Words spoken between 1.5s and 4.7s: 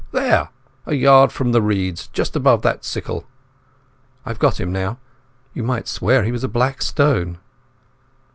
the reeds just above that stickle." "I've got